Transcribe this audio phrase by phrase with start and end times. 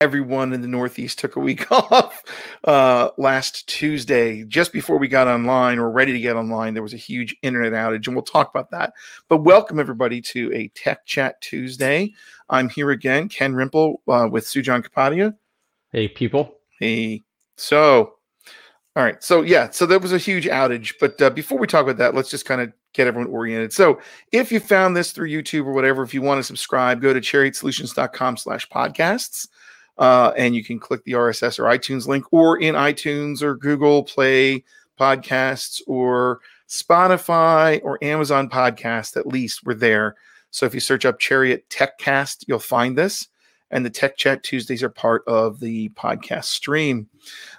[0.00, 2.22] everyone in the Northeast took a week off
[2.64, 6.74] uh, last Tuesday, just before we got online or ready to get online.
[6.74, 8.92] There was a huge internet outage, and we'll talk about that.
[9.28, 12.12] But welcome everybody to a Tech Chat Tuesday.
[12.48, 15.34] I'm here again, Ken Rimple uh, with Sujan Kapadia.
[15.90, 16.58] Hey, people.
[16.78, 17.24] Hey.
[17.56, 18.14] So,
[18.94, 19.22] all right.
[19.22, 20.94] So, yeah, so there was a huge outage.
[21.00, 23.72] But uh, before we talk about that, let's just kind of get everyone oriented.
[23.72, 27.12] So, if you found this through YouTube or whatever, if you want to subscribe, go
[27.12, 29.48] to chariotSolutions.com slash podcasts.
[29.98, 34.04] Uh, and you can click the RSS or iTunes link, or in iTunes or Google
[34.04, 34.64] Play
[34.98, 39.16] Podcasts or Spotify or Amazon Podcast.
[39.16, 40.16] At least we're there.
[40.50, 43.28] So if you search up Chariot TechCast, you'll find this.
[43.70, 47.06] And the Tech Chat Tuesdays are part of the podcast stream.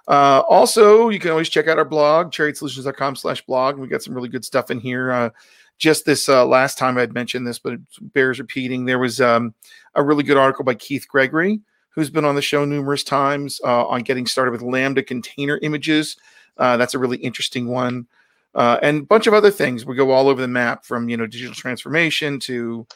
[0.07, 3.77] Uh, also, you can always check out our blog, chariotsolutions.com slash blog.
[3.77, 5.11] We got some really good stuff in here.
[5.11, 5.29] Uh,
[5.77, 7.81] just this uh, last time I'd mentioned this, but it
[8.13, 8.85] bears repeating.
[8.85, 9.53] There was um,
[9.93, 11.61] a really good article by Keith Gregory
[11.99, 16.15] who's been on the show numerous times uh, on getting started with Lambda container images.
[16.57, 18.07] Uh, that's a really interesting one.
[18.55, 19.85] Uh, and a bunch of other things.
[19.85, 22.87] We go all over the map from you know digital transformation to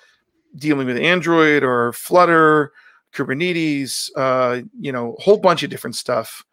[0.56, 2.72] dealing with Android or Flutter,
[3.14, 6.44] Kubernetes, uh, you know, a whole bunch of different stuff,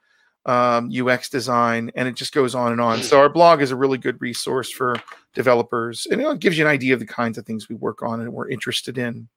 [0.45, 3.03] um, UX design, and it just goes on and on.
[3.03, 4.97] So our blog is a really good resource for
[5.35, 8.21] developers, and it gives you an idea of the kinds of things we work on
[8.21, 9.29] and we're interested in.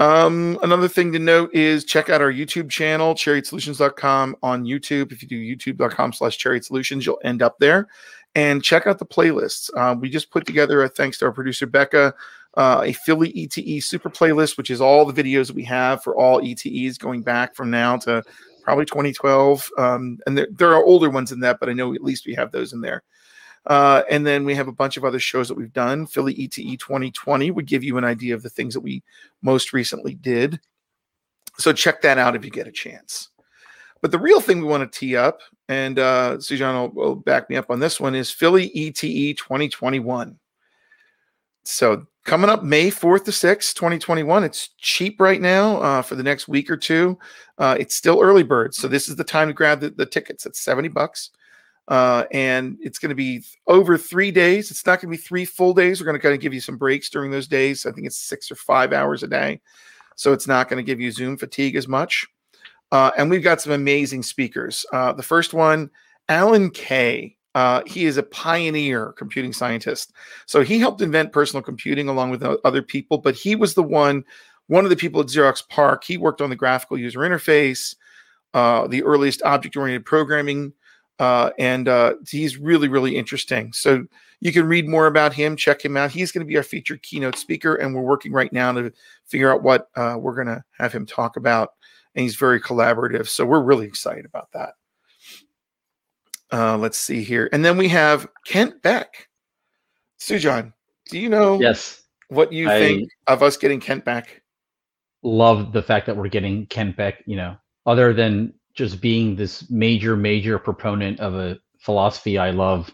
[0.00, 5.12] Um, another thing to note is check out our YouTube channel, chariotsolutions.com on YouTube.
[5.12, 7.86] If you do youtube.com slash chariotsolutions, you'll end up there.
[8.34, 9.68] And check out the playlists.
[9.76, 12.14] Uh, we just put together, a, thanks to our producer Becca,
[12.54, 16.40] uh, a Philly ETE super playlist, which is all the videos we have for all
[16.40, 18.22] ETEs going back from now to
[18.62, 19.68] probably 2012.
[19.76, 22.34] Um, and there, there are older ones in that, but I know at least we
[22.36, 23.02] have those in there.
[23.66, 26.06] Uh, and then we have a bunch of other shows that we've done.
[26.06, 29.02] Philly ETE 2020 would give you an idea of the things that we
[29.42, 30.60] most recently did.
[31.58, 33.28] So check that out if you get a chance.
[34.00, 37.50] But the real thing we want to tee up, and uh, Sujan will, will back
[37.50, 40.38] me up on this one, is Philly ETE 2021.
[41.64, 44.44] So coming up May 4th to 6th, 2021.
[44.44, 47.18] It's cheap right now uh, for the next week or two.
[47.58, 48.74] Uh, it's still early bird.
[48.74, 50.46] So this is the time to grab the, the tickets.
[50.46, 51.30] It's 70 bucks.
[51.90, 54.70] Uh, and it's going to be over three days.
[54.70, 56.00] It's not going to be three full days.
[56.00, 57.84] We're going to kind of give you some breaks during those days.
[57.84, 59.60] I think it's six or five hours a day.
[60.14, 62.28] So it's not going to give you Zoom fatigue as much.
[62.92, 64.86] Uh, and we've got some amazing speakers.
[64.92, 65.90] Uh, the first one,
[66.28, 67.36] Alan Kay.
[67.56, 70.12] Uh, he is a pioneer computing scientist.
[70.46, 74.24] So he helped invent personal computing along with other people, but he was the one,
[74.68, 76.04] one of the people at Xerox PARC.
[76.04, 77.96] He worked on the graphical user interface,
[78.54, 80.72] uh, the earliest object oriented programming
[81.20, 83.74] uh, and uh, he's really, really interesting.
[83.74, 84.06] So
[84.40, 86.10] you can read more about him, check him out.
[86.10, 88.90] He's going to be our featured keynote speaker, and we're working right now to
[89.26, 91.74] figure out what uh, we're going to have him talk about.
[92.14, 93.28] And he's very collaborative.
[93.28, 94.70] So we're really excited about that.
[96.50, 97.50] Uh, let's see here.
[97.52, 99.28] And then we have Kent Beck.
[100.18, 100.72] Sujan,
[101.10, 102.02] do you know yes.
[102.28, 104.42] what you I think of us getting Kent Beck?
[105.22, 109.70] Love the fact that we're getting Kent Beck, you know, other than just being this
[109.70, 112.90] major, major proponent of a philosophy I love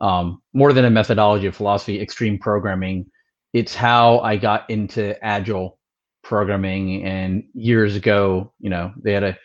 [0.00, 3.04] um, more than a methodology of philosophy, extreme programming.
[3.52, 5.78] It's how I got into agile
[6.24, 7.04] programming.
[7.04, 9.36] And years ago, you know, they had a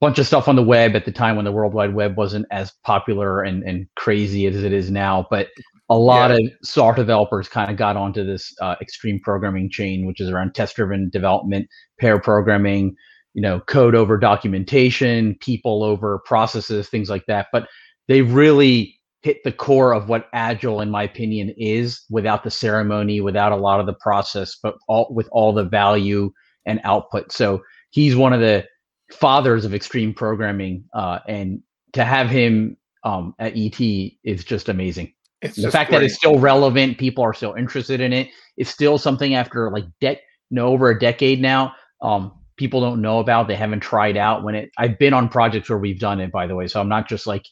[0.00, 2.46] bunch of stuff on the web at the time when the World Wide Web wasn't
[2.52, 5.26] as popular and, and crazy as it is now.
[5.28, 5.48] But
[5.88, 6.36] a lot yeah.
[6.36, 10.54] of software developers kind of got onto this uh, extreme programming chain, which is around
[10.54, 11.66] test driven development,
[11.98, 12.94] pair programming,
[13.36, 17.48] you know code over documentation people over processes things like that.
[17.52, 17.68] But
[18.08, 23.20] they really hit the core of what agile in my opinion is without the ceremony
[23.20, 26.32] without a lot of the process but all with all the value
[26.64, 27.30] and output.
[27.30, 28.64] So he's one of the
[29.12, 31.60] fathers of extreme programming uh, and
[31.92, 35.12] to have him um, at ETE is just amazing.
[35.42, 35.98] It's the just fact great.
[35.98, 39.84] that it's still relevant people are still interested in it it's still something after like
[40.00, 40.20] de-
[40.50, 44.54] no over a decade now um, people don't know about they haven't tried out when
[44.54, 47.08] it i've been on projects where we've done it by the way so i'm not
[47.08, 47.44] just like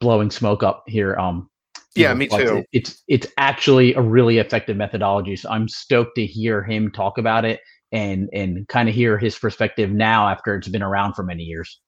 [0.00, 1.48] blowing smoke up here um
[1.94, 6.14] yeah know, me too it, it's it's actually a really effective methodology so i'm stoked
[6.14, 7.60] to hear him talk about it
[7.92, 11.80] and and kind of hear his perspective now after it's been around for many years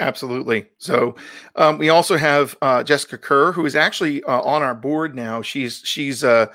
[0.00, 0.66] Absolutely.
[0.78, 1.14] So
[1.54, 5.42] um, we also have uh, Jessica Kerr, who is actually uh, on our board now.
[5.42, 6.46] She's she's uh,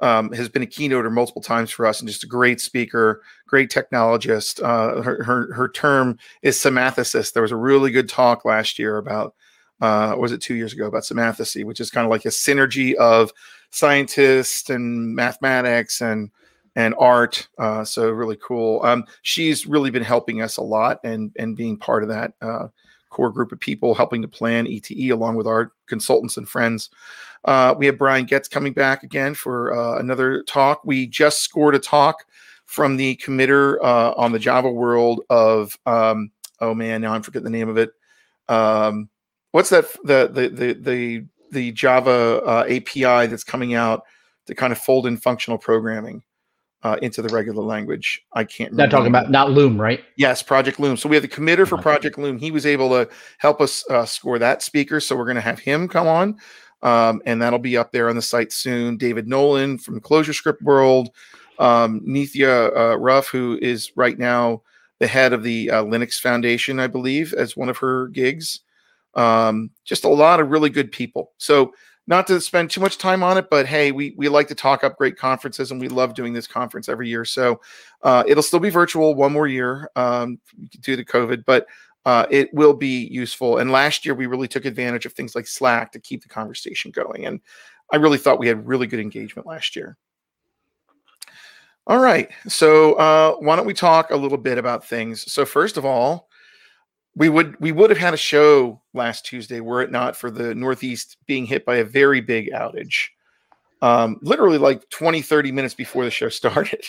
[0.00, 3.70] um, has been a keynoter multiple times for us and just a great speaker, great
[3.70, 4.62] technologist.
[4.62, 7.32] Uh, her, her, her term is symmathecist.
[7.32, 9.34] There was a really good talk last year about,
[9.80, 12.94] uh, was it two years ago, about symmathesy, which is kind of like a synergy
[12.94, 13.30] of
[13.70, 16.30] scientists and mathematics and
[16.76, 17.48] and art.
[17.58, 18.80] Uh, so really cool.
[18.84, 22.68] Um, she's really been helping us a lot and and being part of that uh,
[23.10, 26.90] core group of people helping to plan ETE along with our consultants and friends.
[27.44, 30.84] Uh, we have Brian Goetz coming back again for uh, another talk.
[30.84, 32.24] We just scored a talk
[32.66, 36.30] from the committer uh, on the Java world of um,
[36.60, 37.90] oh man, now I'm forgetting the name of it.
[38.48, 39.08] Um,
[39.52, 39.90] what's that?
[40.04, 44.04] The the the the the Java uh, API that's coming out
[44.46, 46.22] to kind of fold in functional programming
[46.82, 48.24] uh, into the regular language.
[48.32, 48.72] I can't.
[48.72, 50.02] Not talking about not Loom, right?
[50.16, 50.96] Yes, Project Loom.
[50.96, 52.38] So we have the committer for Project Loom.
[52.38, 55.00] He was able to help us uh, score that speaker.
[55.00, 56.38] So we're going to have him come on,
[56.82, 58.96] um, and that'll be up there on the site soon.
[58.96, 61.10] David Nolen from ClojureScript World,
[61.58, 64.62] um, Nithya uh, Ruff, who is right now
[65.00, 68.60] the head of the uh, Linux Foundation, I believe, as one of her gigs.
[69.14, 71.32] Um, just a lot of really good people.
[71.36, 71.72] So
[72.10, 74.82] not to spend too much time on it, but hey, we we like to talk
[74.82, 77.24] up great conferences, and we love doing this conference every year.
[77.24, 77.60] So
[78.02, 80.40] uh, it'll still be virtual one more year um,
[80.80, 81.66] due to COVID, but
[82.04, 83.58] uh, it will be useful.
[83.58, 86.90] And last year we really took advantage of things like Slack to keep the conversation
[86.90, 87.40] going, and
[87.92, 89.96] I really thought we had really good engagement last year.
[91.86, 95.32] All right, so uh, why don't we talk a little bit about things?
[95.32, 96.28] So first of all,
[97.16, 100.54] we would we would have had a show last Tuesday were it not for the
[100.54, 103.08] Northeast being hit by a very big outage.
[103.82, 106.84] Um, literally like 20, 30 minutes before the show started.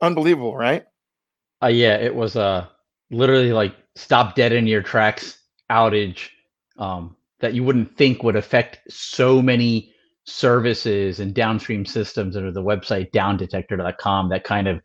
[0.00, 0.84] Unbelievable, right?
[1.62, 2.66] Uh, yeah, it was uh,
[3.10, 5.38] literally like stop dead in your tracks
[5.70, 6.28] outage
[6.78, 9.92] um, that you wouldn't think would affect so many
[10.24, 14.80] services and downstream systems under the website downdetector.com that kind of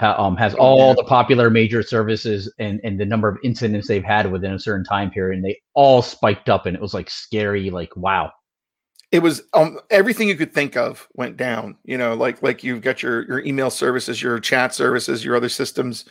[0.00, 4.04] um, has oh, all the popular major services and, and the number of incidents they've
[4.04, 5.36] had within a certain time period.
[5.36, 8.32] And they all spiked up and it was like scary, like, wow.
[9.10, 12.82] It was um, everything you could think of went down, you know, like, like you've
[12.82, 16.04] got your, your email services, your chat services, your other systems,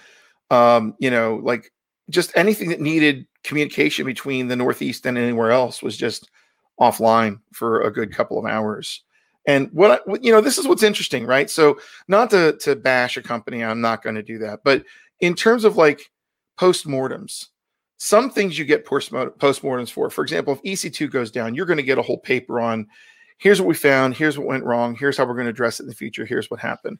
[0.50, 1.72] um, you know, like
[2.10, 6.30] just anything that needed communication between the Northeast and anywhere else was just
[6.80, 9.04] offline for a good couple of hours.
[9.48, 11.50] And what you know, this is what's interesting, right?
[11.50, 14.60] So, not to to bash a company, I'm not going to do that.
[14.64, 14.84] But
[15.22, 16.12] in terms of like
[16.60, 17.48] postmortems,
[17.98, 20.10] some things you get postmortems for.
[20.10, 22.88] For example, if EC2 goes down, you're going to get a whole paper on
[23.38, 25.84] here's what we found, here's what went wrong, here's how we're going to address it
[25.84, 27.00] in the future, here's what happened.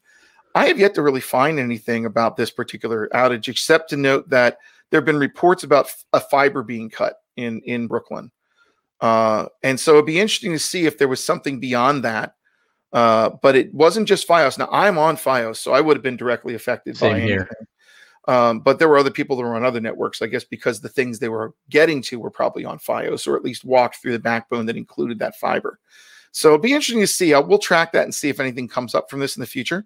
[0.56, 4.58] I have yet to really find anything about this particular outage, except to note that
[4.90, 8.32] there have been reports about a fiber being cut in in Brooklyn.
[9.02, 12.34] Uh, and so it'd be interesting to see if there was something beyond that
[12.94, 14.58] uh, but it wasn't just FiOS.
[14.58, 17.40] Now I'm on FiOS, so I would have been directly affected Same by here.
[17.40, 17.68] anything.
[18.28, 20.90] Um, but there were other people that were on other networks, I guess, because the
[20.90, 24.20] things they were getting to were probably on FiOS or at least walked through the
[24.20, 25.80] backbone that included that fiber.
[26.34, 27.34] So it'll be interesting to see.
[27.34, 29.86] Uh, we'll track that and see if anything comes up from this in the future.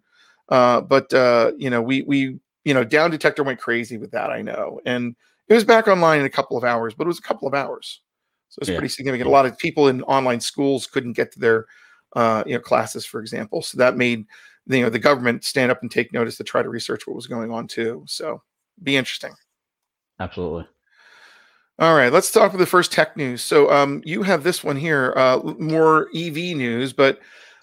[0.50, 4.30] Uh, but uh, you know, we we you know, down detector went crazy with that.
[4.30, 5.15] I know, and
[5.48, 7.53] it was back online in a couple of hours, but it was a couple of
[7.53, 8.01] hours,
[8.50, 8.75] so it's yeah.
[8.75, 9.27] pretty significant.
[9.27, 11.65] A lot of people in online schools couldn't get to their
[12.15, 13.61] uh, you know classes, for example.
[13.61, 14.25] So that made
[14.67, 17.27] you know the government stand up and take notice to try to research what was
[17.27, 18.03] going on too.
[18.07, 18.41] So
[18.83, 19.33] be interesting.
[20.19, 20.67] Absolutely.
[21.79, 23.41] All right, let's talk with the first tech news.
[23.41, 27.19] So um, you have this one here, uh, more EV news, but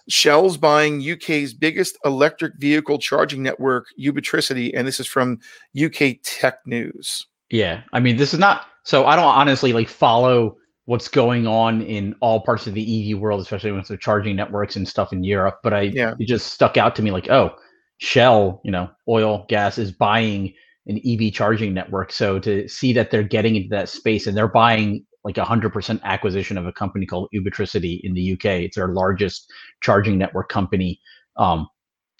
[0.08, 5.38] Shell's buying UK's biggest electric vehicle charging network, Ubitricity, and this is from
[5.80, 7.26] UK Tech News.
[7.50, 9.06] Yeah, I mean, this is not so.
[9.06, 10.56] I don't honestly like follow
[10.88, 14.74] what's going on in all parts of the EV world, especially with the charging networks
[14.74, 15.58] and stuff in Europe.
[15.62, 16.14] But I yeah.
[16.18, 17.50] it just stuck out to me like, oh,
[17.98, 20.54] Shell, you know, oil, gas is buying
[20.86, 22.10] an EV charging network.
[22.10, 25.74] So to see that they're getting into that space and they're buying like a hundred
[25.74, 28.46] percent acquisition of a company called Ubitricity in the UK.
[28.64, 29.52] It's their largest
[29.82, 31.02] charging network company.
[31.36, 31.68] Um,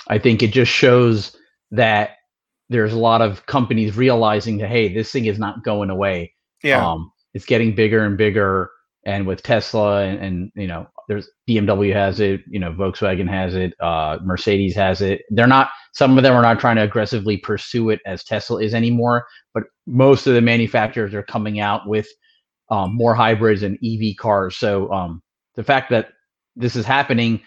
[0.08, 1.34] I think it just shows
[1.70, 2.16] that
[2.68, 6.34] there's a lot of companies realizing that hey, this thing is not going away.
[6.62, 6.86] Yeah.
[6.86, 8.70] Um, it's getting bigger and bigger.
[9.06, 13.54] And with Tesla and, and you know, there's BMW has it, you know, Volkswagen has
[13.54, 15.22] it, uh, Mercedes has it.
[15.30, 15.70] They're not.
[15.94, 19.26] Some of them are not trying to aggressively pursue it as Tesla is anymore.
[19.54, 22.06] But most of the manufacturers are coming out with
[22.70, 24.56] um, more hybrids and EV cars.
[24.56, 25.22] So um,
[25.54, 26.10] the fact that
[26.56, 27.40] this is happening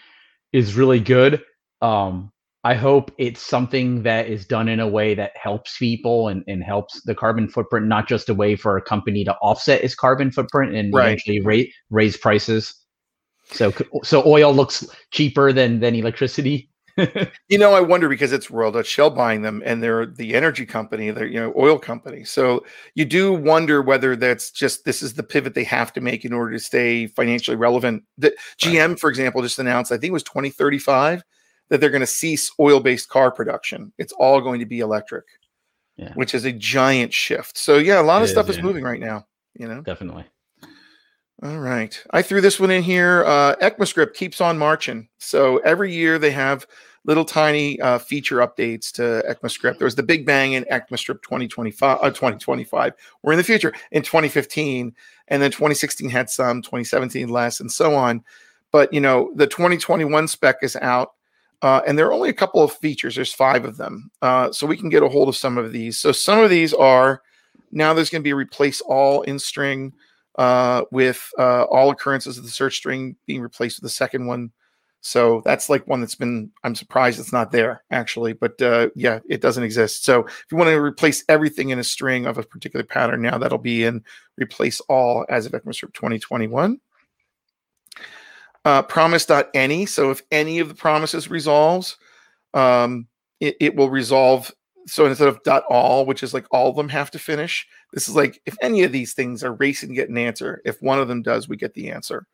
[0.51, 1.43] is really good.
[1.81, 2.31] Um,
[2.63, 6.63] I hope it's something that is done in a way that helps people and, and
[6.63, 10.31] helps the carbon footprint, not just a way for a company to offset its carbon
[10.31, 11.07] footprint and right.
[11.07, 12.75] eventually raise raise prices.
[13.45, 16.69] So so oil looks cheaper than than electricity.
[17.47, 20.65] you know, I wonder because it's Royal Dutch Shell buying them, and they're the energy
[20.65, 22.23] company, they're you know oil company.
[22.25, 22.63] So
[22.93, 26.33] you do wonder whether that's just this is the pivot they have to make in
[26.33, 28.03] order to stay financially relevant.
[28.19, 28.99] The GM, right.
[28.99, 31.23] for example, just announced I think it was 2035
[31.71, 33.93] that they're going to cease oil-based car production.
[33.97, 35.23] It's all going to be electric,
[35.95, 36.13] Yeah.
[36.15, 37.57] which is a giant shift.
[37.57, 38.63] So yeah, a lot It of stuff is, is yeah.
[38.63, 39.25] moving right now.
[39.55, 39.81] You know.
[39.81, 40.25] Definitely.
[41.43, 42.01] All right.
[42.11, 43.23] I threw this one in here.
[43.25, 45.07] Uh, ECMAScript keeps on marching.
[45.17, 46.67] So every year they have
[47.03, 49.79] little tiny uh, feature updates to ECMAScript.
[49.79, 52.93] There was the big bang in ECMAScript 2025, uh, 2025.
[53.23, 54.93] We're in the future in 2015.
[55.29, 58.23] And then 2016 had some, 2017 less, and so on.
[58.71, 61.13] But, you know, the 2021 spec is out.
[61.61, 63.15] Uh, and there are only a couple of features.
[63.15, 64.09] There's five of them.
[64.21, 65.97] Uh, so we can get a hold of some of these.
[65.97, 67.21] So some of these are
[67.71, 69.93] now there's going to be replace all in string
[70.37, 74.51] uh, with uh, all occurrences of the search string being replaced with the second one.
[75.01, 79.19] So that's like one that's been, I'm surprised it's not there actually, but uh, yeah,
[79.27, 80.05] it doesn't exist.
[80.05, 83.37] So if you want to replace everything in a string of a particular pattern now,
[83.37, 84.03] that'll be in
[84.37, 86.79] replace all as of ECMAScript 2021.
[88.63, 89.85] Uh, promise.any.
[89.87, 91.97] So if any of the promises resolves,
[92.53, 93.07] um,
[93.39, 94.51] it, it will resolve.
[94.85, 98.07] So instead of dot all, which is like all of them have to finish, this
[98.07, 100.99] is like if any of these things are racing to get an answer, if one
[100.99, 102.27] of them does, we get the answer.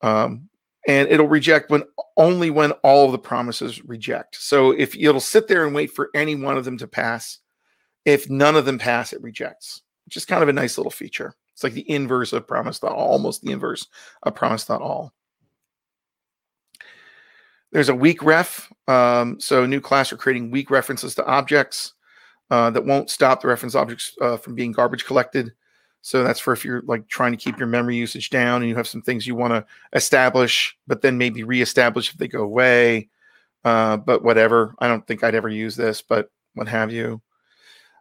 [0.00, 0.48] Um,
[0.88, 1.84] and it'll reject when
[2.16, 4.36] only when all of the promises reject.
[4.40, 7.38] So if it'll sit there and wait for any one of them to pass,
[8.04, 11.34] if none of them pass, it rejects, which is kind of a nice little feature.
[11.52, 13.86] It's like the inverse of promise dot almost the inverse
[14.24, 15.12] of promise dot all.
[17.72, 18.70] There's a weak ref.
[18.86, 21.94] Um, so new class are creating weak references to objects
[22.50, 25.52] uh, that won't stop the reference objects uh, from being garbage collected.
[26.02, 28.76] So that's for if you're like trying to keep your memory usage down and you
[28.76, 29.64] have some things you want to
[29.94, 33.08] establish, but then maybe reestablish if they go away.
[33.64, 34.74] Uh, but whatever.
[34.80, 37.22] I don't think I'd ever use this, but what have you.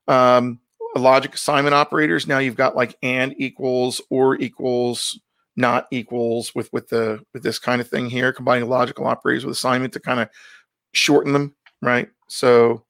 [0.08, 0.60] Um,
[0.96, 2.28] logic assignment operators.
[2.28, 5.20] Now you've got like and equals or equals
[5.62, 9.56] not equals with with the with this kind of thing here, combining logical operators with
[9.56, 10.30] assignment to kind of
[10.94, 12.10] shorten them, right?
[12.28, 12.84] So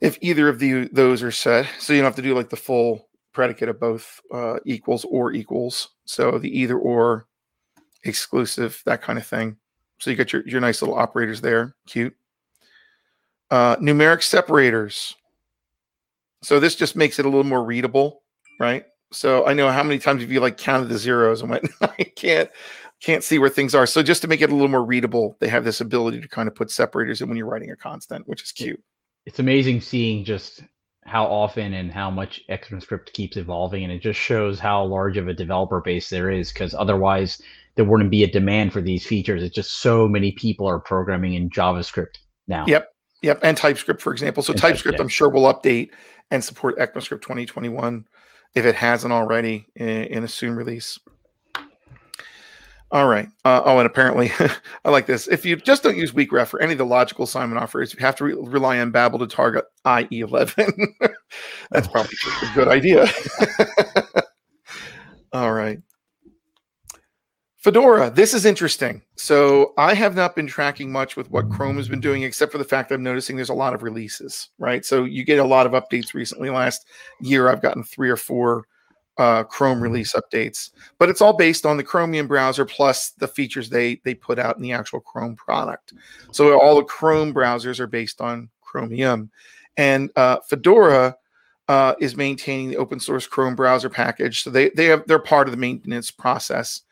[0.00, 2.56] if either of the those are set, so you don't have to do like the
[2.56, 5.88] full predicate of both uh, equals or equals.
[6.04, 7.26] So the either or
[8.04, 9.56] exclusive, that kind of thing.
[9.98, 11.74] So you got your, your nice little operators there.
[11.86, 12.14] Cute.
[13.50, 15.16] Uh, numeric separators.
[16.42, 18.22] So this just makes it a little more readable,
[18.60, 18.84] right?
[19.14, 22.04] So I know how many times have you like counted the zeros and went, I
[22.16, 22.50] can't
[23.00, 23.86] can't see where things are.
[23.86, 26.48] So just to make it a little more readable, they have this ability to kind
[26.48, 28.82] of put separators in when you're writing a constant, which is cute.
[29.26, 30.62] It's amazing seeing just
[31.04, 35.28] how often and how much ECMAScript keeps evolving, and it just shows how large of
[35.28, 36.50] a developer base there is.
[36.50, 37.40] Because otherwise,
[37.74, 39.42] there wouldn't be a demand for these features.
[39.42, 42.18] It's just so many people are programming in JavaScript
[42.48, 42.64] now.
[42.66, 42.88] Yep.
[43.22, 43.40] Yep.
[43.42, 44.42] And TypeScript, for example.
[44.42, 45.00] So And TypeScript, TypeScript.
[45.00, 45.90] I'm sure will update
[46.30, 48.06] and support ECMAScript 2021
[48.54, 50.98] if it hasn't already in, in a soon release.
[52.94, 53.28] All right.
[53.44, 54.30] Uh, oh, and apparently,
[54.84, 55.26] I like this.
[55.26, 57.98] If you just don't use weak ref for any of the logical assignment offers, you
[57.98, 60.94] have to re- rely on Babel to target IE11.
[61.72, 63.08] That's probably a good idea.
[65.32, 65.80] All right.
[67.64, 69.00] Fedora, this is interesting.
[69.16, 72.58] So I have not been tracking much with what Chrome has been doing, except for
[72.58, 74.84] the fact I'm noticing there's a lot of releases, right?
[74.84, 76.50] So you get a lot of updates recently.
[76.50, 76.84] Last
[77.22, 78.66] year, I've gotten three or four
[79.16, 83.70] uh, Chrome release updates, but it's all based on the Chromium browser plus the features
[83.70, 85.94] they they put out in the actual Chrome product.
[86.32, 89.30] So all the Chrome browsers are based on Chromium,
[89.78, 91.16] and uh, Fedora
[91.68, 94.42] uh, is maintaining the open source Chrome browser package.
[94.42, 96.82] So they they have they're part of the maintenance process.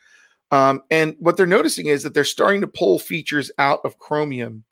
[0.53, 4.63] Um, and what they're noticing is that they're starting to pull features out of Chromium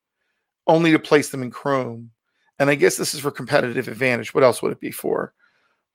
[0.67, 2.11] only to place them in Chrome.
[2.59, 4.31] And I guess this is for competitive advantage.
[4.31, 5.33] What else would it be for?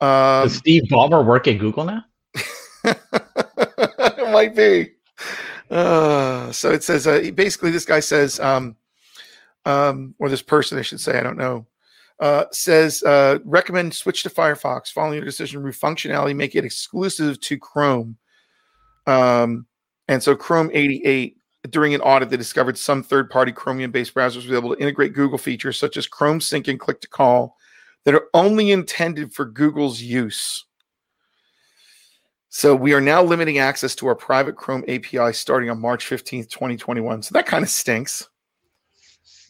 [0.00, 2.05] Um, Does Steve Ballmer work at Google now?
[2.85, 4.90] it might be.
[5.71, 8.75] Uh, so it says uh, basically this guy says, um,
[9.66, 11.64] um, or this person, I should say, I don't know,
[12.19, 14.90] uh, says uh, recommend switch to Firefox.
[14.93, 18.16] Following your decision, remove functionality, make it exclusive to Chrome.
[19.07, 19.64] Um,
[20.09, 21.37] and so Chrome 88
[21.71, 25.77] during an audit, they discovered some third-party Chromium-based browsers were able to integrate Google features
[25.77, 27.57] such as Chrome Sync and Click to Call
[28.05, 30.65] that are only intended for Google's use.
[32.49, 36.49] So we are now limiting access to our private Chrome API starting on March 15th,
[36.51, 37.23] 2021.
[37.23, 38.29] So that kind of stinks.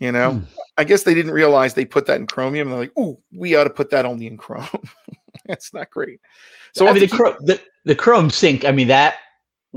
[0.00, 0.44] You know, Hmm.
[0.76, 2.68] I guess they didn't realize they put that in Chromium.
[2.68, 4.66] They're like, oh, we ought to put that only in Chrome.
[5.46, 6.20] That's not great.
[6.74, 8.64] So I mean, the, keep- Chrome, the the Chrome Sync.
[8.64, 9.16] I mean, that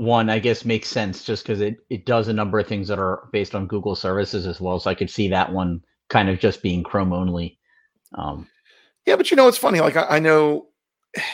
[0.00, 2.98] one I guess makes sense just because it it does a number of things that
[2.98, 4.80] are based on Google services as well.
[4.80, 7.58] So I could see that one kind of just being Chrome only.
[8.14, 8.48] Um,
[9.04, 9.80] Yeah, but you know, it's funny.
[9.80, 10.68] Like I, I know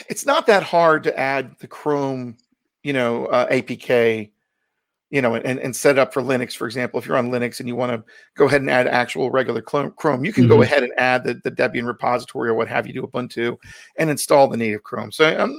[0.09, 2.35] it's not that hard to add the Chrome,
[2.83, 4.31] you know, uh, APK
[5.09, 6.99] you know, and, and set it up for Linux, for example.
[6.99, 8.03] If you're on Linux and you want to
[8.35, 10.51] go ahead and add actual regular Chrome, you can mm-hmm.
[10.51, 13.57] go ahead and add the, the Debian repository or what have you to Ubuntu
[13.97, 15.13] and install the native Chrome.
[15.13, 15.55] So, um,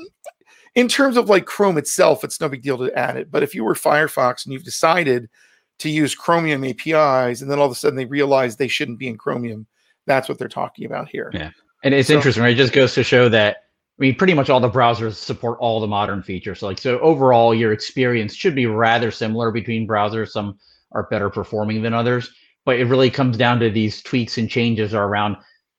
[0.78, 3.32] in terms of like Chrome itself, it's no big deal to add it.
[3.32, 5.28] But if you were Firefox and you've decided
[5.80, 9.08] to use Chromium APIs, and then all of a sudden they realize they shouldn't be
[9.08, 9.66] in Chromium,
[10.06, 11.32] that's what they're talking about here.
[11.35, 11.50] Yeah,
[11.82, 12.44] and it's so, interesting.
[12.44, 12.52] Right?
[12.52, 13.56] It just goes to show that
[13.99, 16.61] I mean, pretty much all the browsers support all the modern features.
[16.61, 20.28] So like, so overall, your experience should be rather similar between browsers.
[20.28, 20.61] Some
[20.92, 22.30] are better performing than others,
[22.64, 25.38] but it really comes down to these tweaks and changes are around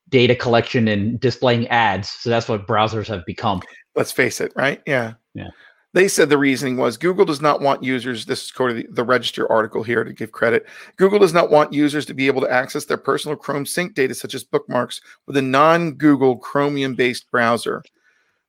[0.10, 2.10] data collection and displaying ads.
[2.10, 3.62] So that's what browsers have become.
[4.00, 4.82] Let's face it, right?
[4.88, 5.15] Yeah.
[5.34, 5.50] Yeah.
[5.91, 8.25] They said the reasoning was Google does not want users.
[8.25, 10.68] This is quoted the, the Register article here to give credit.
[10.96, 14.15] Google does not want users to be able to access their personal Chrome sync data,
[14.15, 17.84] such as bookmarks, with a non Google Chromium based browser.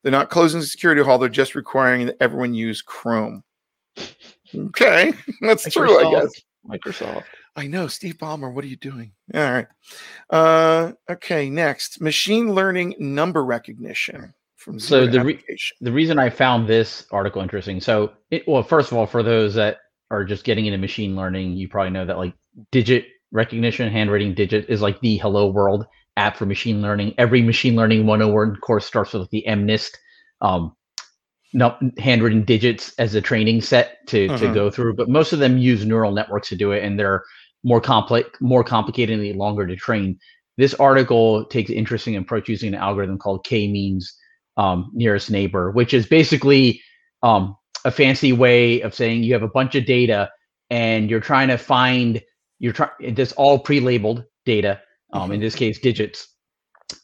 [0.04, 1.18] They're not closing the security hall.
[1.18, 3.42] They're just requiring that everyone use Chrome.
[4.54, 6.32] Okay, that's Microsoft, true, I guess.
[6.64, 7.24] Microsoft.
[7.56, 8.54] I know, Steve Ballmer.
[8.54, 9.10] What are you doing?
[9.34, 9.66] All right.
[10.30, 15.44] Uh, okay, next, machine learning number recognition from so the re-
[15.80, 17.80] the reason I found this article interesting.
[17.80, 19.78] So, it, well, first of all, for those that
[20.10, 22.34] are just getting into machine learning, you probably know that like
[22.70, 25.86] digit recognition, handwriting digit is like the hello world
[26.16, 27.14] app for machine learning.
[27.16, 29.92] Every machine learning 101 course starts with the MNIST
[30.42, 30.76] um,
[31.98, 34.54] handwritten digits as a training set to, to mm-hmm.
[34.54, 37.24] go through, but most of them use neural networks to do it, and they're
[37.64, 40.18] more complex, more complicated, and longer to train.
[40.58, 44.14] This article takes an interesting approach using an algorithm called k-means
[44.60, 46.82] um, nearest neighbor, which is basically
[47.22, 50.30] um, a fancy way of saying you have a bunch of data
[50.68, 52.20] and you're trying to find
[52.58, 54.78] you're trying this all pre-labeled data
[55.14, 55.32] um, mm-hmm.
[55.32, 56.28] in this case digits.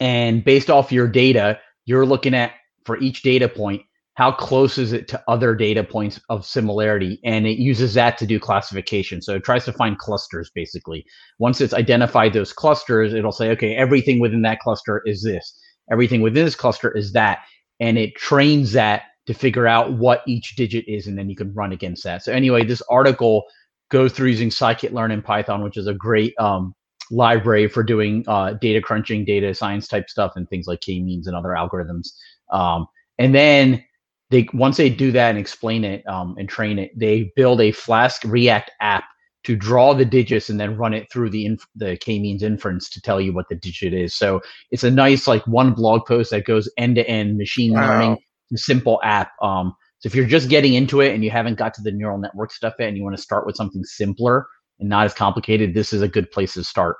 [0.00, 2.52] And based off your data, you're looking at
[2.84, 3.82] for each data point,
[4.14, 7.20] how close is it to other data points of similarity?
[7.24, 9.22] And it uses that to do classification.
[9.22, 11.06] So it tries to find clusters basically.
[11.38, 15.58] Once it's identified those clusters, it'll say, okay, everything within that cluster is this,
[15.90, 17.40] everything within this cluster is that.
[17.80, 21.52] And it trains that to figure out what each digit is, and then you can
[21.52, 22.22] run against that.
[22.22, 23.44] So anyway, this article
[23.90, 26.74] goes through using scikit-learn in Python, which is a great um,
[27.10, 31.36] library for doing uh, data crunching, data science type stuff, and things like k-means and
[31.36, 32.08] other algorithms.
[32.52, 32.86] Um,
[33.18, 33.84] and then
[34.30, 37.72] they once they do that and explain it um, and train it, they build a
[37.72, 39.04] Flask React app
[39.46, 43.00] to draw the digits and then run it through the inf- the k-means inference to
[43.00, 44.12] tell you what the digit is.
[44.12, 47.88] So it's a nice like one blog post that goes end to end machine wow.
[47.88, 48.18] learning,
[48.56, 49.30] simple app.
[49.40, 52.18] Um, so if you're just getting into it and you haven't got to the neural
[52.18, 54.48] network stuff yet, and you want to start with something simpler,
[54.80, 56.96] and not as complicated, this is a good place to start.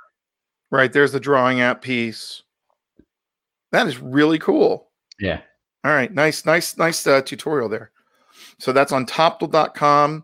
[0.71, 0.93] Right.
[0.93, 2.43] There's the drawing app piece.
[3.73, 4.89] That is really cool.
[5.19, 5.41] Yeah.
[5.83, 6.13] All right.
[6.13, 7.91] Nice, nice, nice uh, tutorial there.
[8.57, 10.23] So that's on toptal.com.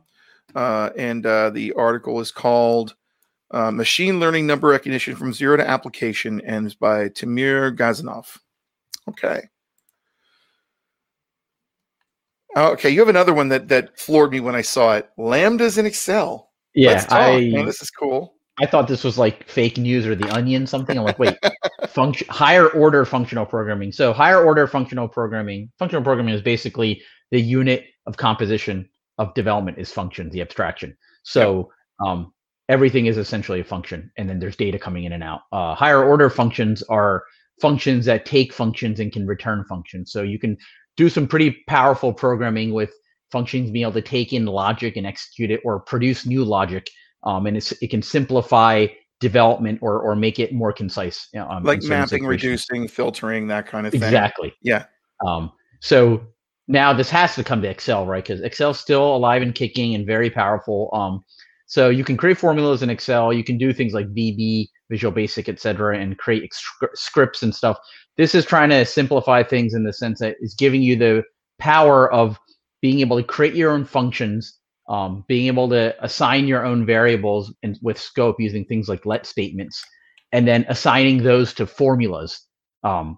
[0.55, 2.95] Uh, and uh, the article is called
[3.51, 8.39] uh, Machine Learning Number Recognition from Zero to Application and is by Timur Gazanov.
[9.09, 9.49] Okay.
[12.55, 15.09] Okay, you have another one that that floored me when I saw it.
[15.17, 16.51] Lambdas in Excel.
[16.75, 17.49] Yeah, I.
[17.51, 18.35] Man, this is cool.
[18.59, 20.95] I thought this was like fake news or the onion something.
[20.95, 21.35] I'm like, wait,
[21.87, 23.91] function higher order functional programming.
[23.91, 28.87] So higher order functional programming, functional programming is basically the unit of composition
[29.17, 30.95] of development is function, the abstraction.
[31.23, 31.71] So
[32.03, 32.33] um,
[32.69, 35.41] everything is essentially a function, and then there's data coming in and out.
[35.51, 37.23] Uh, higher order functions are
[37.61, 40.11] functions that take functions and can return functions.
[40.11, 40.57] So you can
[40.97, 42.91] do some pretty powerful programming with
[43.31, 46.87] functions being able to take in logic and execute it or produce new logic.
[47.23, 48.87] Um, and it can simplify
[49.19, 51.29] development or or make it more concise.
[51.35, 54.03] Um, like mapping, reducing, filtering, that kind of thing.
[54.03, 54.53] Exactly.
[54.61, 54.85] Yeah.
[55.25, 56.21] Um, so
[56.67, 58.23] now this has to come to Excel, right?
[58.23, 60.89] Because Excel's still alive and kicking and very powerful.
[60.93, 61.23] Um,
[61.65, 63.33] so you can create formulas in Excel.
[63.33, 67.77] You can do things like VB, Visual Basic, etc., and create ex- scripts and stuff.
[68.15, 71.23] This is trying to simplify things in the sense that it's giving you the
[71.59, 72.37] power of
[72.81, 77.53] being able to create your own functions, um, being able to assign your own variables
[77.63, 79.83] and with scope using things like let statements,
[80.31, 82.45] and then assigning those to formulas,
[82.83, 83.17] um,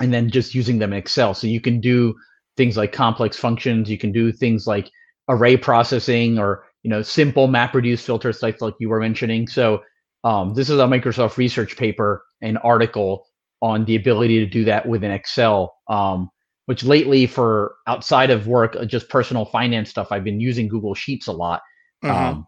[0.00, 1.34] and then just using them in Excel.
[1.34, 2.14] So you can do
[2.56, 3.90] things like complex functions.
[3.90, 4.90] You can do things like
[5.28, 9.46] array processing or you know simple map reduce filter types like you were mentioning.
[9.46, 9.82] So
[10.24, 13.26] um, this is a Microsoft research paper, an article
[13.62, 15.76] on the ability to do that within Excel.
[15.88, 16.30] Um,
[16.66, 20.94] which lately for outside of work, uh, just personal finance stuff, I've been using Google
[20.94, 21.62] Sheets a lot.
[22.04, 22.16] Mm-hmm.
[22.16, 22.46] Um,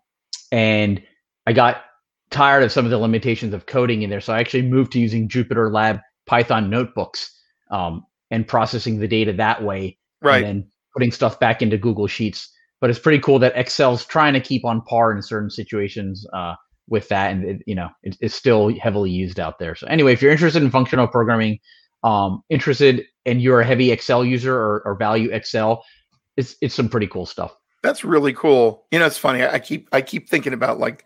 [0.53, 1.03] and
[1.45, 1.83] I got
[2.31, 4.21] tired of some of the limitations of coding in there.
[4.21, 7.37] So I actually moved to using Jupyter Lab Python notebooks
[7.73, 9.97] um, and processing the data that way.
[10.21, 10.43] Right.
[10.43, 12.49] And then putting stuff back into Google Sheets.
[12.81, 16.55] but it's pretty cool that Excel's trying to keep on par in certain situations uh,
[16.89, 19.77] with that, and it, you know it, it's still heavily used out there.
[19.77, 21.61] So anyway, if you're interested in functional programming,
[22.03, 25.85] um, interested and you're a heavy Excel user or, or value Excel,
[26.37, 27.55] it's it's some pretty cool stuff.
[27.85, 28.87] That's really cool.
[28.91, 29.45] You know, it's funny.
[29.45, 31.05] I keep I keep thinking about like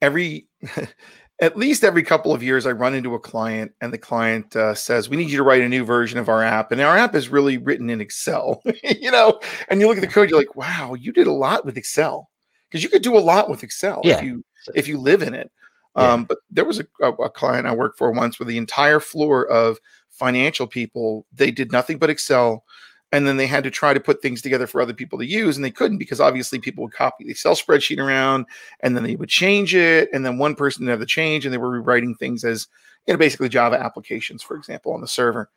[0.00, 0.48] every
[1.40, 4.74] at least every couple of years I run into a client and the client uh,
[4.74, 7.14] says, "We need you to write a new version of our app." And our app
[7.14, 8.62] is really written in Excel,
[9.00, 9.40] you know.
[9.68, 12.28] And you look at the code, you're like, "Wow, you did a lot with Excel."
[12.70, 14.18] Because you could do a lot with Excel Yeah.
[14.18, 15.50] if you if you live in it.
[15.96, 16.12] Yeah.
[16.12, 19.00] Um, but there was a, a, a client I worked for once where the entire
[19.00, 19.78] floor of
[20.10, 22.64] financial people they did nothing but Excel,
[23.12, 25.56] and then they had to try to put things together for other people to use,
[25.56, 28.46] and they couldn't because obviously people would copy the Excel spreadsheet around,
[28.80, 31.52] and then they would change it, and then one person didn't have the change, and
[31.52, 32.68] they were rewriting things as
[33.06, 35.50] you know basically Java applications, for example, on the server,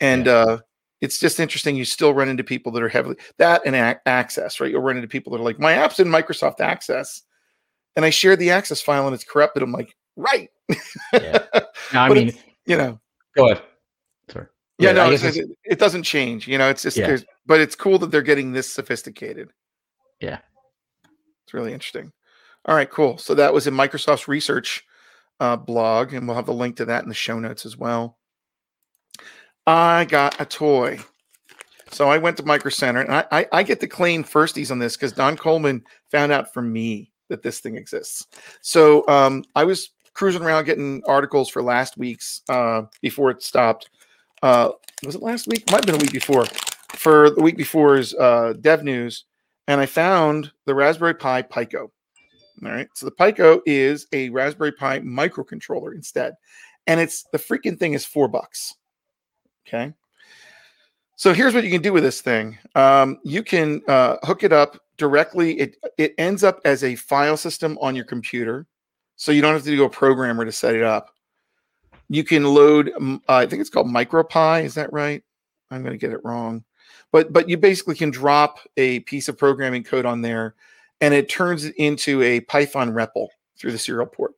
[0.00, 0.58] and uh,
[1.00, 1.76] it's just interesting.
[1.76, 4.70] You still run into people that are heavily that and ac- access, right?
[4.70, 7.22] You'll run into people that are like, my app's in Microsoft Access,
[7.96, 9.62] and I share the access file and it's corrupted.
[9.62, 10.50] I'm like, right,
[11.12, 11.38] Yeah.
[11.92, 12.32] Now, I mean,
[12.66, 13.00] you know,
[13.34, 13.62] go ahead.
[14.80, 15.22] Yeah, no, it,
[15.64, 16.48] it doesn't change.
[16.48, 17.18] You know, it's just, Yeah.
[17.46, 19.50] but it's cool that they're getting this sophisticated.
[20.20, 20.38] Yeah.
[21.44, 22.12] it's really interesting.
[22.66, 23.16] All right, cool.
[23.18, 24.84] So that was in Microsoft's research
[25.40, 28.18] uh, blog, and we'll have the link to that in the show notes as well.
[29.66, 30.98] I got a toy.
[31.90, 34.78] So I went to Micro Center, and I, I, I get to claim firsties on
[34.78, 38.26] this because Don Coleman found out from me that this thing exists.
[38.60, 43.90] So um, I was cruising around getting articles for last week's uh, before it stopped.
[44.42, 44.70] Uh,
[45.04, 45.70] was it last week?
[45.70, 46.46] Might have been a week before.
[46.94, 49.24] For the week before's uh, Dev News,
[49.68, 51.90] and I found the Raspberry Pi Pico.
[52.62, 56.34] All right, so the Pico is a Raspberry Pi microcontroller instead,
[56.86, 58.74] and it's the freaking thing is four bucks.
[59.66, 59.94] Okay.
[61.16, 62.58] So here's what you can do with this thing.
[62.74, 65.58] Um, you can uh, hook it up directly.
[65.58, 68.66] It it ends up as a file system on your computer,
[69.16, 71.14] so you don't have to do a programmer to set it up.
[72.10, 72.90] You can load.
[72.98, 74.64] uh, I think it's called MicroPi.
[74.64, 75.22] Is that right?
[75.70, 76.64] I'm going to get it wrong,
[77.12, 80.56] but but you basically can drop a piece of programming code on there,
[81.00, 84.34] and it turns it into a Python REPL through the serial port.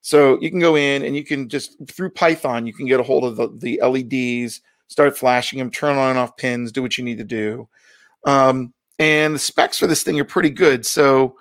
[0.00, 3.02] So you can go in and you can just through Python you can get a
[3.02, 6.96] hold of the, the LEDs, start flashing them, turn on and off pins, do what
[6.96, 7.68] you need to do.
[8.24, 10.86] Um, and the specs for this thing are pretty good.
[10.86, 11.36] So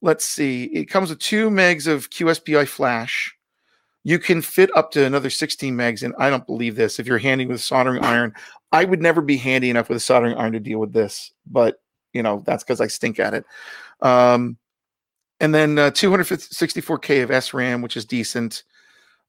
[0.00, 3.34] let's see, it comes with two megs of QSPI flash.
[4.08, 6.98] You can fit up to another 16 megs, and I don't believe this.
[6.98, 8.32] If you're handy with soldering iron,
[8.72, 11.82] I would never be handy enough with a soldering iron to deal with this, but
[12.14, 13.44] you know that's because I stink at it.
[14.00, 14.56] Um,
[15.40, 18.62] and then uh, 264k of SRAM, which is decent.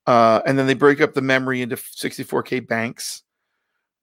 [0.07, 3.23] Uh, and then they break up the memory into 64k banks.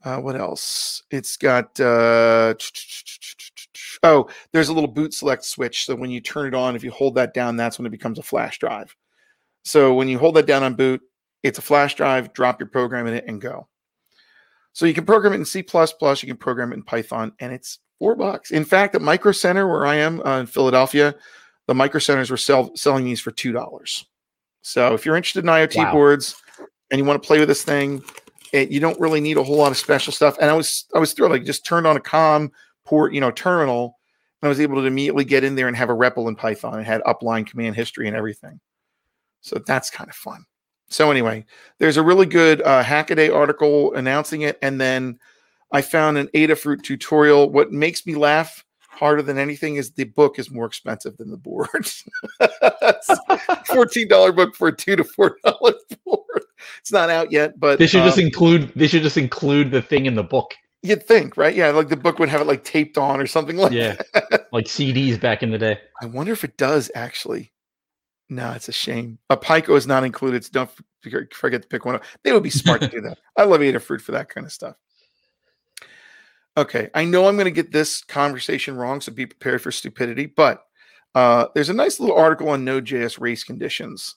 [0.05, 1.05] Uh, what else?
[1.11, 2.53] It's got uh,
[4.03, 5.87] oh, there's a little boot select switch.
[5.87, 8.19] So when you turn it on, if you hold that down, that's when it becomes
[8.19, 8.95] a flash drive.
[9.67, 11.03] So when you hold that down on boot,
[11.43, 12.33] it's a flash drive.
[12.33, 13.67] Drop your program in it and go.
[14.73, 15.65] So you can program it in C++, you
[16.29, 18.53] can program it in Python, and it's four bucks.
[18.53, 21.17] In fact, at Micro Center, where I am uh, in Philadelphia,
[21.67, 24.07] the Micro Centers were sell- selling these for two dollars.
[24.63, 25.93] So if you're interested in IoT Wow.
[25.93, 26.37] boards
[26.91, 28.05] and you want to play with this thing,
[28.53, 30.37] it, you don't really need a whole lot of special stuff.
[30.41, 31.33] And I was I was thrilled.
[31.33, 32.53] I just turned on a COM
[32.85, 33.99] port, you know, terminal,
[34.43, 36.79] and I was able to immediately get in there and have a REPL in Python.
[36.79, 38.61] It had upline command history and everything.
[39.47, 40.45] So that's kind of fun.
[40.89, 41.45] So anyway,
[41.79, 45.19] there's a really good uh, Hackaday article announcing it, and then
[45.73, 47.51] I found an Adafruit tutorial.
[47.51, 51.37] What makes me laugh harder than anything is the book is more expensive than the
[51.37, 51.89] board.
[53.67, 56.45] Fourteen dollar book for a two to four dollar board.
[56.81, 58.73] It's not out yet, but They should just um, include.
[58.75, 60.55] They should just include the thing in the book.
[60.83, 61.55] you'd think, right?
[61.55, 63.73] Yeah, like the book would have it like taped on or something like.
[63.73, 63.97] Yeah,
[64.53, 65.79] like CDs back in the day.
[66.01, 67.53] I wonder if it does actually.
[68.29, 69.19] No, it's a shame.
[69.31, 70.45] A Pico is not included.
[70.45, 70.71] So don't
[71.33, 72.05] forget to pick one up.
[72.25, 73.19] They would be smart to do that.
[73.37, 74.77] I love Adafruit for that kind of stuff.
[76.57, 80.27] Okay, I know I'm going to get this conversation wrong, so be prepared for stupidity.
[80.27, 80.65] But
[81.15, 84.17] uh, there's a nice little article on Node.js race conditions.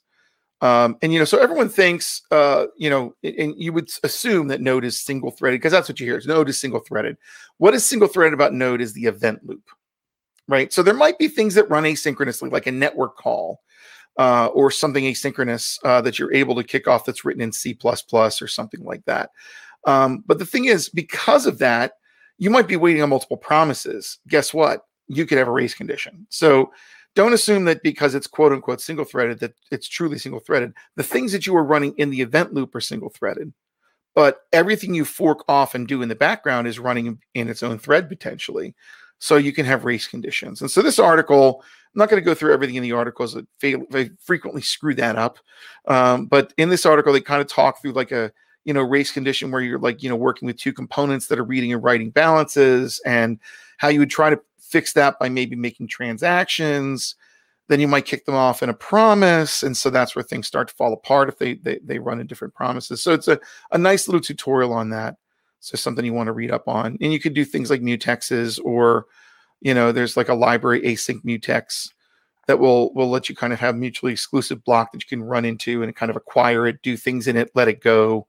[0.61, 4.47] Um, and you know, so everyone thinks, uh, you know, and- and you would assume
[4.49, 6.17] that Node is single threaded because that's what you hear.
[6.17, 7.17] Is Node is single threaded.
[7.57, 9.69] What is single threaded about Node is the event loop,
[10.49, 10.73] right?
[10.73, 13.61] So there might be things that run asynchronously, like a network call
[14.19, 17.77] uh, or something asynchronous uh, that you're able to kick off that's written in C
[17.83, 19.31] or something like that.
[19.87, 21.93] Um, but the thing is, because of that,
[22.37, 24.19] you might be waiting on multiple promises.
[24.27, 24.81] Guess what?
[25.07, 26.27] You could have a race condition.
[26.29, 26.71] So
[27.15, 30.73] don't assume that because it's quote unquote single threaded that it's truly single threaded.
[30.97, 33.53] The things that you are running in the event loop are single threaded,
[34.15, 37.79] but everything you fork off and do in the background is running in its own
[37.79, 38.75] thread potentially.
[39.19, 40.61] So you can have race conditions.
[40.61, 43.45] And so this article, I'm not going to go through everything in the articles that
[43.59, 45.39] fail, they frequently screw that up.
[45.87, 48.31] Um, but in this article, they kind of talk through like a
[48.65, 51.43] you know race condition where you're like you know working with two components that are
[51.43, 53.39] reading and writing balances and
[53.77, 57.15] how you would try to fix that by maybe making transactions
[57.67, 60.67] then you might kick them off in a promise and so that's where things start
[60.67, 63.39] to fall apart if they they, they run in different promises so it's a,
[63.71, 65.15] a nice little tutorial on that
[65.59, 68.59] so something you want to read up on and you could do things like mutexes
[68.63, 69.05] or
[69.61, 71.89] you know there's like a library async mutex
[72.47, 75.45] that will will let you kind of have mutually exclusive block that you can run
[75.45, 78.25] into and kind of acquire it do things in it let it go.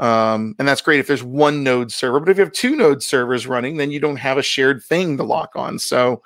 [0.00, 3.02] Um, and that's great if there's one node server but if you have two node
[3.02, 5.78] servers running then you don't have a shared thing to lock on.
[5.78, 6.22] So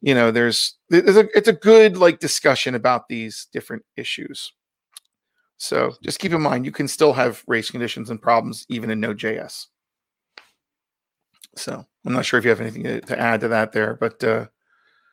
[0.00, 4.52] you know there's there's a it's a good like discussion about these different issues
[5.62, 8.98] so just keep in mind you can still have race conditions and problems even in
[9.00, 9.66] node.js
[11.56, 14.46] so i'm not sure if you have anything to, add to that there but uh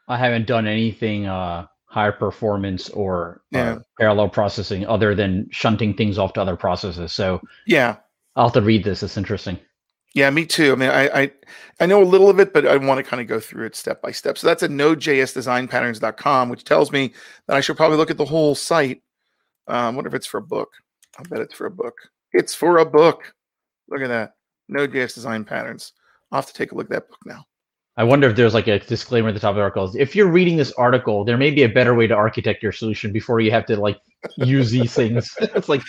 [0.08, 3.74] i haven't done anything uh higher performance or Yeah.
[3.74, 7.98] uh, parallel processing other than shunting things off to other processes so yeah
[8.36, 9.58] i'll have to read this it's interesting
[10.16, 10.72] Yeah, me too.
[10.74, 11.32] I mean, I I,
[11.82, 13.76] I know a little of it, but I want to kind of go through it
[13.76, 14.40] step by step.
[14.40, 17.14] So that's at node.jsdesignpatterns.com, which tells me
[17.46, 19.04] that I should probably look at the whole site.
[19.70, 20.70] Um, wonder if it's for a book.
[21.18, 21.96] I bet it's for a book.
[22.34, 23.34] It's for a book.
[23.90, 24.34] Look at that.
[24.68, 25.94] Node.js design patterns.
[26.32, 27.46] I'll have to take a look at that book now.
[27.98, 29.92] I wonder if there's like a disclaimer at the top of the article.
[29.98, 33.12] If you're reading this article, there may be a better way to architect your solution
[33.12, 34.00] before you have to like
[34.38, 35.36] use these things.
[35.42, 35.82] It's like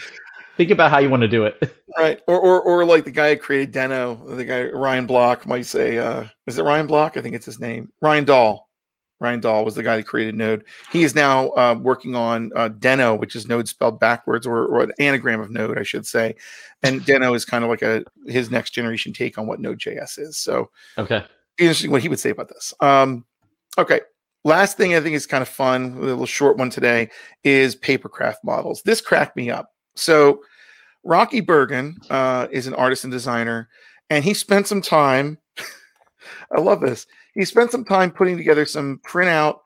[0.56, 1.72] think about how you want to do it.
[1.96, 2.20] Right.
[2.26, 5.98] Or or or like the guy who created Deno, the guy Ryan Block might say,
[5.98, 7.16] uh, is it Ryan Block?
[7.16, 7.92] I think it's his name.
[8.00, 8.69] Ryan Dahl.
[9.20, 10.64] Ryan Dahl was the guy that created Node.
[10.90, 14.82] He is now uh, working on uh, Deno, which is Node spelled backwards, or, or
[14.82, 16.34] an anagram of Node, I should say.
[16.82, 20.38] And Deno is kind of like a his next generation take on what Node.js is.
[20.38, 21.22] So Okay.
[21.58, 22.72] interesting what he would say about this.
[22.80, 23.24] Um,
[23.76, 24.00] okay.
[24.42, 27.10] Last thing I think is kind of fun, a little short one today,
[27.44, 28.80] is papercraft models.
[28.82, 29.74] This cracked me up.
[29.96, 30.40] So
[31.04, 33.68] Rocky Bergen uh, is an artist and designer,
[34.08, 35.36] and he spent some time.
[36.56, 37.06] I love this.
[37.34, 39.58] He spent some time putting together some printout,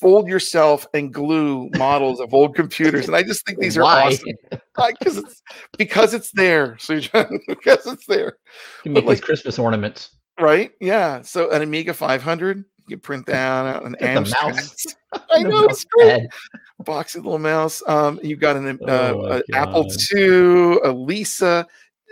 [0.00, 4.06] fold yourself, and glue models of old computers, and I just think these are Why?
[4.06, 4.28] awesome
[5.00, 5.42] because it's
[5.78, 6.76] because it's there.
[6.78, 6.96] So
[7.48, 8.36] because it's there
[8.84, 10.10] You make like- these Christmas ornaments.
[10.40, 10.70] right?
[10.80, 11.22] Yeah.
[11.22, 14.54] So an Amiga 500, you print that out an Look at the Amstrad.
[14.56, 14.86] mouse.
[15.30, 16.26] I know it's great.
[16.82, 17.82] Boxy little mouse.
[17.86, 21.66] Um, you've got an uh, Oh Apple II, a Lisa.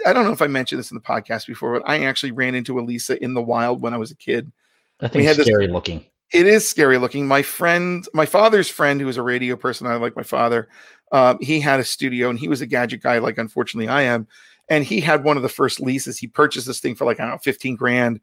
[0.07, 2.55] I don't know if I mentioned this in the podcast before, but I actually ran
[2.55, 4.53] into a Lisa in the wild when I was a kid.
[5.01, 6.05] That We thing's had this- scary looking.
[6.33, 7.27] It is scary looking.
[7.27, 10.69] My friend, my father's friend, who was a radio person, I like my father.
[11.11, 14.29] Um, he had a studio, and he was a gadget guy, like unfortunately I am.
[14.69, 16.19] And he had one of the first Lisas.
[16.21, 18.21] He purchased this thing for like I don't know, fifteen grand.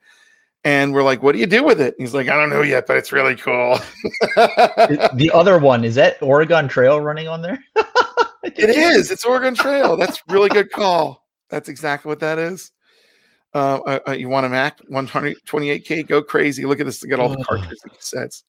[0.64, 2.88] And we're like, "What do you do with it?" He's like, "I don't know yet,
[2.88, 3.78] but it's really cool."
[4.36, 7.62] the other one is that Oregon Trail running on there.
[8.44, 9.12] It is.
[9.12, 9.98] It's Oregon Trail.
[9.98, 11.28] That's really good call.
[11.50, 12.72] That's exactly what that is.
[13.58, 16.08] Uh, uh, uh, you want a Mac 128K?
[16.08, 16.64] Go crazy.
[16.64, 17.00] Look at this.
[17.00, 18.44] They got all the cartridges and cassettes.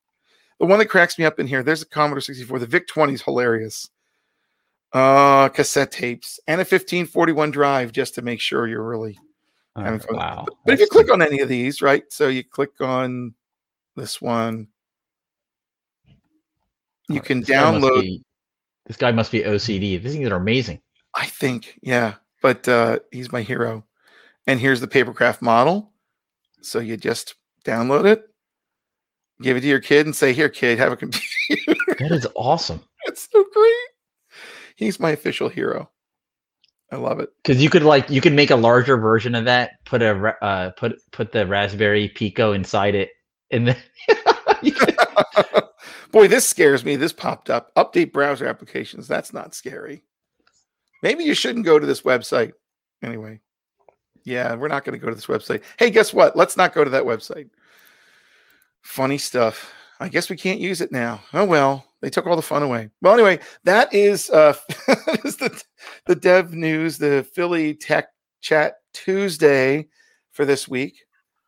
[0.61, 2.59] The one that cracks me up in here, there's a Commodore 64.
[2.59, 3.89] The VIC 20 is hilarious.
[4.93, 9.19] Uh, cassette tapes and a 1541 drive just to make sure you're really
[9.77, 10.17] having fun.
[10.17, 10.43] wow.
[10.45, 12.05] But, but if you click on any of these, right?
[12.11, 13.35] So you click on
[13.97, 14.69] this one,
[17.09, 18.03] you can this guy download.
[18.03, 18.25] be-
[18.85, 20.03] this guy must be OCD.
[20.03, 20.83] These things are amazing.
[21.15, 22.17] I think, yeah.
[22.43, 23.85] But uh, he's my hero.
[24.49, 25.93] And here's the papercraft model.
[26.63, 28.23] So you just download it,
[29.43, 31.27] give it to your kid, and say, "Here, kid, have a computer."
[31.99, 32.81] That is awesome.
[33.07, 33.75] That's so great.
[34.77, 35.91] He's my official hero.
[36.93, 37.31] I love it.
[37.43, 39.73] Because you could like you could make a larger version of that.
[39.85, 43.11] Put a uh, put put the Raspberry Pico inside it,
[43.51, 43.77] and then
[46.13, 46.97] Boy, this scares me.
[46.97, 47.75] This popped up.
[47.75, 49.07] Update browser applications.
[49.07, 50.05] That's not scary.
[51.03, 52.53] Maybe you shouldn't go to this website.
[53.03, 53.41] Anyway,
[54.29, 55.63] yeah, we're not going to go to this website.
[55.79, 56.37] Hey, guess what?
[56.37, 57.49] Let's not go to that website.
[58.83, 59.73] Funny stuff.
[60.01, 61.21] I guess we can't use it now.
[61.33, 62.91] Oh well, they took all the fun away.
[63.03, 64.55] Well, anyway, that is uh
[64.87, 65.63] the
[66.07, 68.09] the dev news, the Philly Tech
[68.41, 69.89] Chat Tuesday
[70.31, 71.05] for this week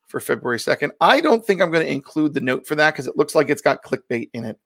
[0.09, 0.91] for February 2nd.
[1.01, 3.49] I don't think I'm going to include the note for that because it looks like
[3.49, 4.59] it's got clickbait in it.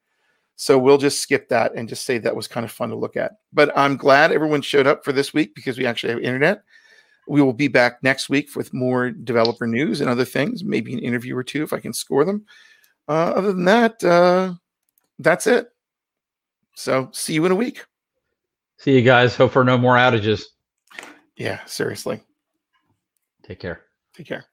[0.56, 3.16] So we'll just skip that and just say that was kind of fun to look
[3.16, 3.32] at.
[3.52, 6.62] But I'm glad everyone showed up for this week because we actually have internet.
[7.26, 10.98] We will be back next week with more developer news and other things, maybe an
[10.98, 12.44] interview or two if I can score them.
[13.08, 14.54] Uh, other than that, uh,
[15.18, 15.68] that's it.
[16.74, 17.84] So see you in a week.
[18.78, 19.36] see you guys.
[19.36, 20.42] Hope for no more outages.
[21.36, 22.20] Yeah, seriously.
[23.42, 23.82] Take care.
[24.14, 24.46] Take care.